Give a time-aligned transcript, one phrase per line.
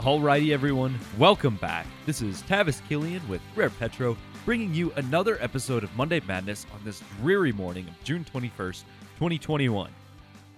[0.00, 1.86] Alrighty, everyone, welcome back.
[2.06, 6.80] This is Tavis Killian with Rare Petro, bringing you another episode of Monday Madness on
[6.86, 8.84] this dreary morning of June 21st,
[9.16, 9.90] 2021.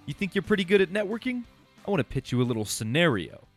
[0.05, 1.43] You think you're pretty good at networking?
[1.85, 3.49] I want to pitch you a little scenario.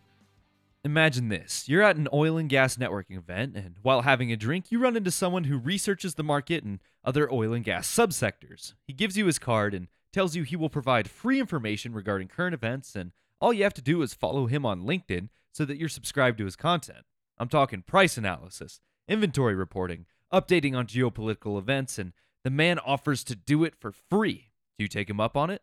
[0.85, 4.73] Imagine this you're at an oil and gas networking event, and while having a drink,
[4.73, 8.75] you run into someone who researches the market and other oil and gas subsectors.
[8.89, 12.55] He gives you his card and tells you he will provide free information regarding current
[12.55, 15.89] events, and all you have to do is follow him on LinkedIn so that you're
[15.89, 17.07] subscribed to his content.
[17.39, 22.13] I'm talking price analysis, inventory reporting, updating on geopolitical events, and
[22.45, 24.51] the man offers to do it for free.
[24.79, 25.63] Do you take him up on it?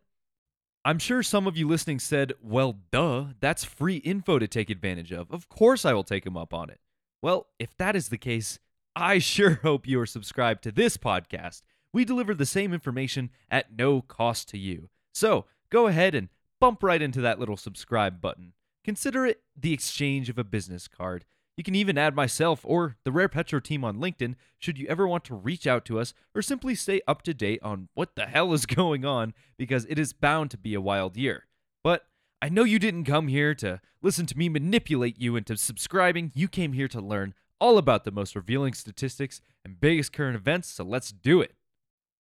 [0.84, 5.14] I'm sure some of you listening said, well, duh, that's free info to take advantage
[5.14, 5.32] of.
[5.32, 6.80] Of course I will take him up on it.
[7.22, 8.60] Well, if that is the case,
[8.96, 11.62] I sure hope you are subscribed to this podcast.
[11.94, 14.90] We deliver the same information at no cost to you.
[15.14, 18.54] So go ahead and bump right into that little subscribe button.
[18.84, 21.26] Consider it the exchange of a business card.
[21.56, 25.08] You can even add myself or the Rare Petro team on LinkedIn should you ever
[25.08, 28.26] want to reach out to us or simply stay up to date on what the
[28.26, 31.46] hell is going on because it is bound to be a wild year.
[31.84, 32.06] But
[32.42, 36.32] I know you didn't come here to listen to me manipulate you into subscribing.
[36.34, 40.68] You came here to learn all about the most revealing statistics and biggest current events,
[40.68, 41.54] so let's do it.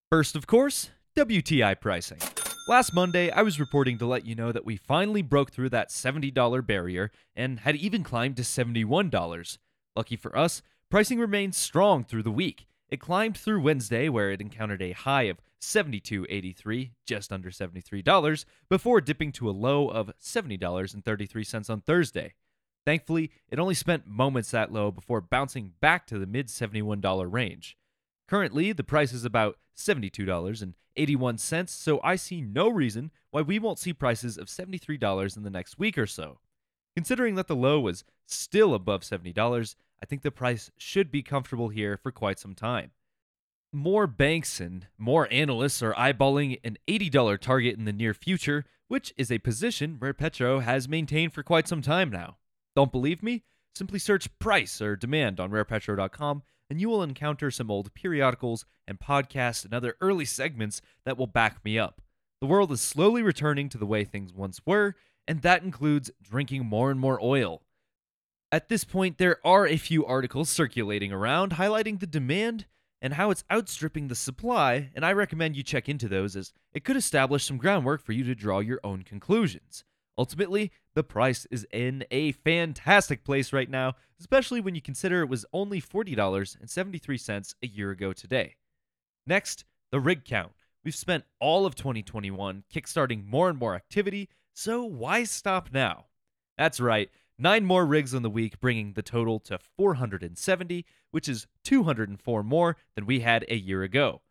[0.09, 2.19] First, of course, WTI pricing.
[2.65, 5.89] Last Monday, I was reporting to let you know that we finally broke through that
[5.89, 9.57] $70 barrier and had even climbed to $71.
[9.97, 12.65] Lucky for us, pricing remained strong through the week.
[12.87, 19.01] It climbed through Wednesday, where it encountered a high of $72.83, just under $73, before
[19.01, 22.33] dipping to a low of $70.33 on Thursday.
[22.85, 27.77] Thankfully, it only spent moments that low before bouncing back to the mid $71 range.
[28.27, 33.93] Currently, the price is about $72.81, so I see no reason why we won't see
[33.93, 36.39] prices of $73 in the next week or so.
[36.95, 41.69] Considering that the low was still above $70, I think the price should be comfortable
[41.69, 42.91] here for quite some time.
[43.71, 49.13] More banks and more analysts are eyeballing an $80 target in the near future, which
[49.17, 52.37] is a position Rare Petro has maintained for quite some time now.
[52.75, 53.43] Don't believe me?
[53.73, 58.99] Simply search price or demand on rarepetro.com and you will encounter some old periodicals and
[58.99, 62.01] podcasts and other early segments that will back me up.
[62.41, 64.95] The world is slowly returning to the way things once were,
[65.27, 67.61] and that includes drinking more and more oil.
[68.51, 72.65] At this point, there are a few articles circulating around highlighting the demand
[72.99, 76.83] and how it's outstripping the supply, and I recommend you check into those as it
[76.83, 79.83] could establish some groundwork for you to draw your own conclusions.
[80.17, 85.29] Ultimately, the price is in a fantastic place right now, especially when you consider it
[85.29, 88.55] was only $40.73 a year ago today.
[89.25, 90.51] Next, the rig count.
[90.83, 96.05] We've spent all of 2021 kickstarting more and more activity, so why stop now?
[96.57, 97.09] That's right,
[97.39, 102.77] nine more rigs in the week, bringing the total to 470, which is 204 more
[102.95, 104.21] than we had a year ago.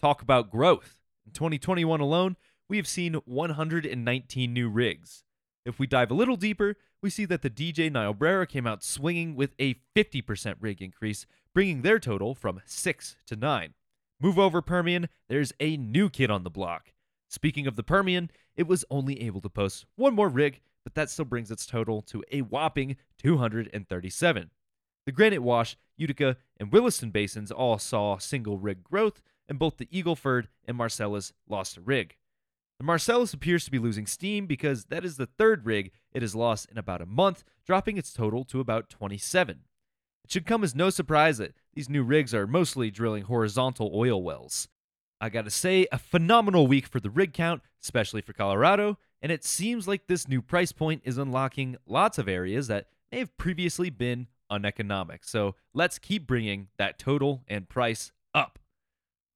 [0.00, 0.98] Talk about growth.
[1.26, 2.36] In 2021 alone,
[2.68, 5.24] we have seen 119 new rigs.
[5.64, 9.36] If we dive a little deeper, we see that the DJ Niobrara came out swinging
[9.36, 11.24] with a 50% rig increase,
[11.54, 13.74] bringing their total from 6 to 9.
[14.20, 16.92] Move over Permian, there's a new kid on the block.
[17.28, 21.10] Speaking of the Permian, it was only able to post one more rig, but that
[21.10, 24.50] still brings its total to a whopping 237.
[25.06, 29.86] The Granite Wash, Utica, and Williston basins all saw single rig growth, and both the
[29.86, 32.16] Eagleford and Marcellus lost a rig.
[32.82, 36.34] The Marcellus appears to be losing steam because that is the third rig it has
[36.34, 39.60] lost in about a month, dropping its total to about 27.
[40.24, 44.20] It should come as no surprise that these new rigs are mostly drilling horizontal oil
[44.20, 44.66] wells.
[45.20, 49.44] I gotta say, a phenomenal week for the rig count, especially for Colorado, and it
[49.44, 53.90] seems like this new price point is unlocking lots of areas that may have previously
[53.90, 55.22] been uneconomic.
[55.22, 58.10] So let's keep bringing that total and price.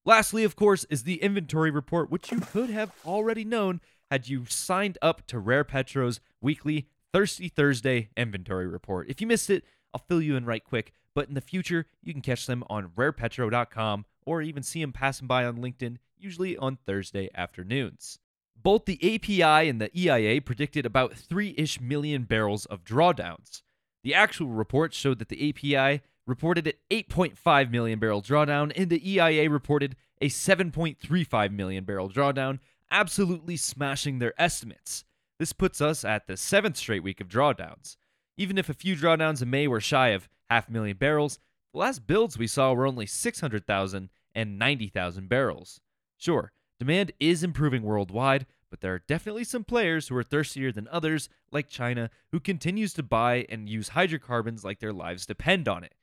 [0.06, 4.44] Lastly, of course, is the inventory report, which you could have already known had you
[4.48, 9.10] signed up to Rare Petro's weekly Thirsty Thursday inventory report.
[9.10, 12.12] If you missed it, I'll fill you in right quick, but in the future, you
[12.12, 16.78] can catch them on rarepetro.com or even see them passing by on LinkedIn, usually on
[16.86, 18.20] Thursday afternoons.
[18.54, 23.62] Both the API and the EIA predicted about 3 ish million barrels of drawdowns.
[24.04, 29.12] The actual report showed that the API reported an 8.5 million barrel drawdown, and the
[29.12, 32.58] EIA reported a 7.35 million barrel drawdown,
[32.90, 35.04] absolutely smashing their estimates.
[35.38, 37.96] This puts us at the seventh straight week of drawdowns.
[38.36, 41.38] Even if a few drawdowns in May were shy of half a million barrels,
[41.72, 45.80] the last builds we saw were only 600,000 and 90,000 barrels.
[46.16, 50.88] Sure, demand is improving worldwide, but there are definitely some players who are thirstier than
[50.88, 55.84] others, like China, who continues to buy and use hydrocarbons like their lives depend on
[55.84, 55.94] it.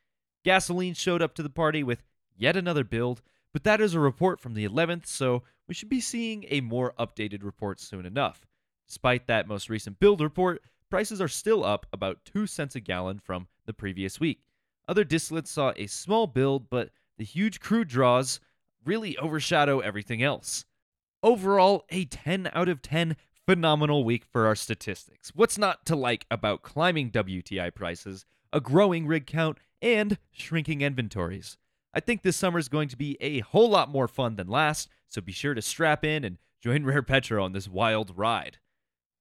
[0.43, 2.03] Gasoline showed up to the party with
[2.35, 3.21] yet another build,
[3.53, 6.93] but that is a report from the 11th, so we should be seeing a more
[6.99, 8.45] updated report soon enough.
[8.87, 13.19] Despite that most recent build report, prices are still up about 2 cents a gallon
[13.19, 14.41] from the previous week.
[14.87, 18.39] Other distillates saw a small build, but the huge crude draws
[18.83, 20.65] really overshadow everything else.
[21.21, 25.31] Overall, a 10 out of 10 phenomenal week for our statistics.
[25.33, 31.57] What's not to like about climbing WTI prices, a growing rig count, and shrinking inventories?
[31.93, 34.89] I think this summer is going to be a whole lot more fun than last,
[35.07, 38.57] so be sure to strap in and join Rare Petro on this wild ride.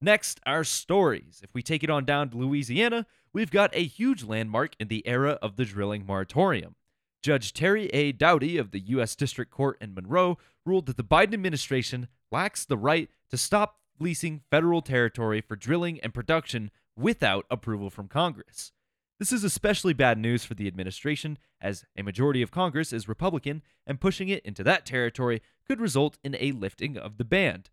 [0.01, 1.41] Next, our stories.
[1.43, 5.07] If we take it on down to Louisiana, we've got a huge landmark in the
[5.07, 6.75] era of the drilling moratorium.
[7.21, 8.11] Judge Terry A.
[8.11, 9.15] Doughty of the U.S.
[9.15, 14.41] District Court in Monroe ruled that the Biden administration lacks the right to stop leasing
[14.49, 18.73] federal territory for drilling and production without approval from Congress.
[19.19, 23.61] This is especially bad news for the administration, as a majority of Congress is Republican,
[23.85, 27.63] and pushing it into that territory could result in a lifting of the ban.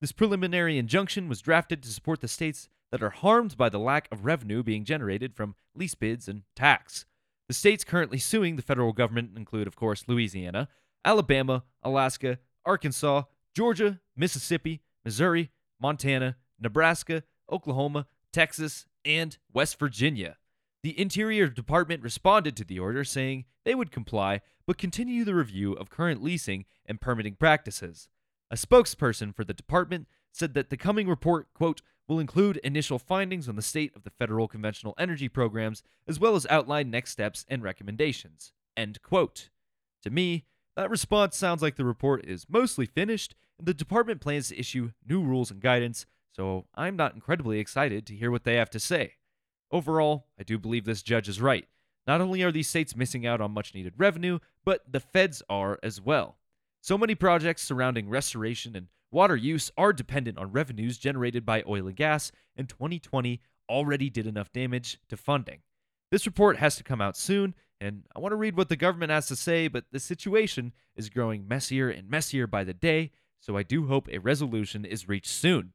[0.00, 4.08] This preliminary injunction was drafted to support the states that are harmed by the lack
[4.12, 7.06] of revenue being generated from lease bids and tax.
[7.48, 10.68] The states currently suing the federal government include, of course, Louisiana,
[11.04, 13.24] Alabama, Alaska, Arkansas,
[13.54, 15.50] Georgia, Mississippi, Missouri,
[15.80, 20.36] Montana, Nebraska, Oklahoma, Texas, and West Virginia.
[20.84, 25.72] The Interior Department responded to the order saying they would comply but continue the review
[25.72, 28.10] of current leasing and permitting practices.
[28.50, 33.48] A spokesperson for the department said that the coming report, quote, will include initial findings
[33.48, 37.46] on the state of the federal conventional energy programs, as well as outline next steps
[37.48, 38.52] and recommendations.
[38.76, 39.48] End quote.
[40.02, 40.44] To me,
[40.76, 44.92] that response sounds like the report is mostly finished, and the department plans to issue
[45.08, 48.78] new rules and guidance, so I'm not incredibly excited to hear what they have to
[48.78, 49.14] say.
[49.74, 51.66] Overall, I do believe this judge is right.
[52.06, 55.80] Not only are these states missing out on much needed revenue, but the feds are
[55.82, 56.36] as well.
[56.80, 61.88] So many projects surrounding restoration and water use are dependent on revenues generated by oil
[61.88, 65.58] and gas, and 2020 already did enough damage to funding.
[66.12, 69.10] This report has to come out soon, and I want to read what the government
[69.10, 73.10] has to say, but the situation is growing messier and messier by the day,
[73.40, 75.72] so I do hope a resolution is reached soon.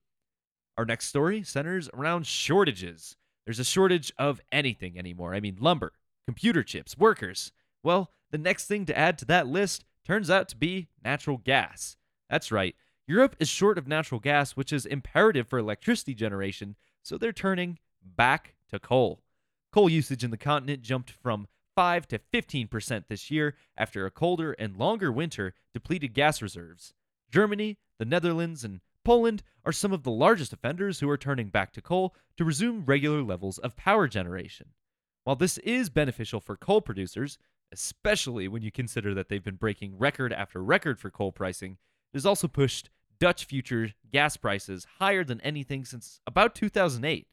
[0.78, 3.18] Our next story centers around shortages.
[3.50, 5.34] There's a shortage of anything anymore.
[5.34, 5.94] I mean, lumber,
[6.28, 7.51] computer chips, workers.
[7.81, 11.98] Well, the next thing to add to that list turns out to be natural gas.
[12.30, 12.75] That's right,
[13.07, 17.80] Europe is short of natural gas, which is imperative for electricity generation, so they're turning
[18.04, 19.24] back to coal.
[19.72, 24.52] Coal usage in the continent jumped from 5 to 15% this year after a colder
[24.60, 26.94] and longer winter depleted gas reserves.
[27.31, 31.74] Germany, the Netherlands, and Poland are some of the largest offenders who are turning back
[31.74, 34.68] to coal to resume regular levels of power generation.
[35.24, 37.38] While this is beneficial for coal producers,
[37.72, 41.74] especially when you consider that they've been breaking record after record for coal pricing,
[42.13, 47.28] it has also pushed Dutch future gas prices higher than anything since about 2008.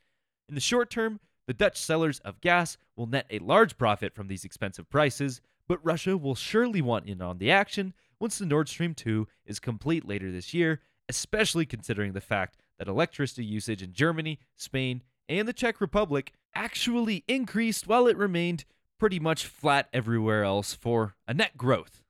[0.48, 4.26] In the short term, the Dutch sellers of gas will net a large profit from
[4.26, 8.68] these expensive prices, but Russia will surely want in on the action once the Nord
[8.68, 13.92] Stream 2 is complete later this year, especially considering the fact that electricity usage in
[13.92, 18.64] Germany, Spain, and the Czech Republic actually increased while it remained
[18.98, 22.02] pretty much flat everywhere else for a net growth.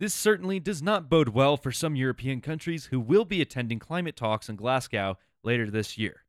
[0.00, 4.14] This certainly does not bode well for some European countries who will be attending climate
[4.14, 6.24] talks in Glasgow later this year.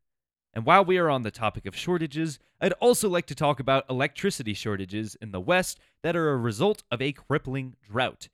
[0.54, 3.86] And while we are on the topic of shortages, I'd also like to talk about
[3.90, 8.30] electricity shortages in the West that are a result of a crippling drought.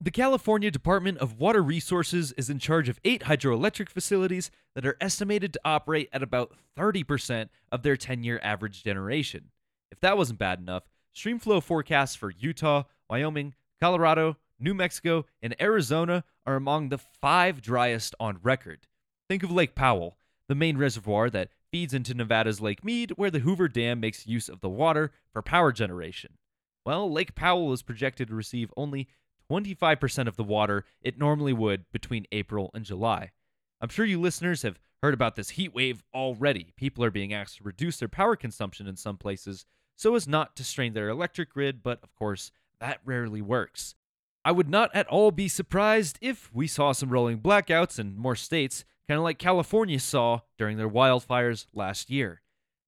[0.00, 4.96] The California Department of Water Resources is in charge of eight hydroelectric facilities that are
[5.00, 9.50] estimated to operate at about 30% of their 10 year average generation.
[9.90, 16.22] If that wasn't bad enough, streamflow forecasts for Utah, Wyoming, Colorado, New Mexico, and Arizona
[16.46, 18.86] are among the five driest on record.
[19.28, 23.40] Think of Lake Powell, the main reservoir that feeds into Nevada's Lake Mead, where the
[23.40, 26.34] Hoover Dam makes use of the water for power generation.
[26.86, 29.08] Well, Lake Powell is projected to receive only
[29.50, 33.30] 25% of the water it normally would between April and July.
[33.80, 36.72] I'm sure you listeners have heard about this heat wave already.
[36.76, 39.64] People are being asked to reduce their power consumption in some places
[39.96, 43.94] so as not to strain their electric grid, but of course, that rarely works.
[44.44, 48.36] I would not at all be surprised if we saw some rolling blackouts in more
[48.36, 52.42] states, kind of like California saw during their wildfires last year.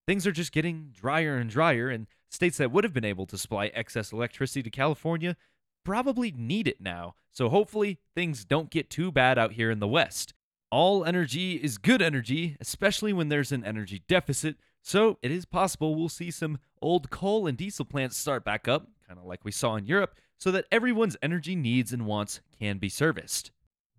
[0.06, 3.36] Things are just getting drier and drier, and states that would have been able to
[3.36, 5.36] supply excess electricity to California
[5.84, 9.88] probably need it now, so hopefully things don't get too bad out here in the
[9.88, 10.34] West.
[10.70, 15.94] All energy is good energy, especially when there's an energy deficit, so it is possible
[15.94, 19.52] we'll see some old coal and diesel plants start back up, kind of like we
[19.52, 23.50] saw in Europe, so that everyone's energy needs and wants can be serviced.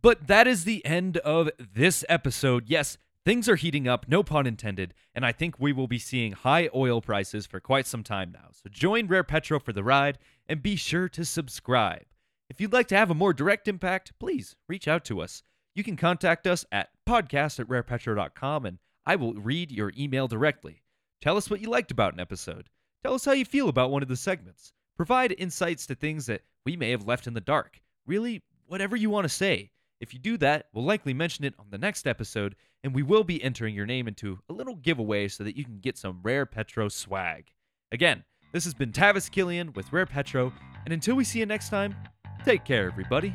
[0.02, 2.68] But that is the end of this episode.
[2.68, 6.32] Yes, things are heating up, no pun intended, and I think we will be seeing
[6.32, 8.50] high oil prices for quite some time now.
[8.52, 12.06] So join Rare Petro for the ride and be sure to subscribe.
[12.50, 15.44] If you'd like to have a more direct impact, please reach out to us.
[15.74, 20.84] You can contact us at podcast at rarepetro.com and I will read your email directly.
[21.22, 22.70] Tell us what you liked about an episode.
[23.04, 24.74] Tell us how you feel about one of the segments.
[24.98, 27.82] Provide insights to things that we may have left in the dark.
[28.06, 29.72] Really, whatever you want to say.
[30.02, 33.24] If you do that, we'll likely mention it on the next episode, and we will
[33.24, 36.48] be entering your name into a little giveaway so that you can get some Rare
[36.48, 37.52] Petro swag.
[37.92, 40.52] Again, this has been Tavis Killian with Rare Petro,
[40.86, 41.96] and until we see you next time,
[42.44, 43.32] take care, everybody.